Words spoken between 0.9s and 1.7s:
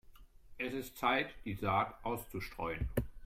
Zeit, die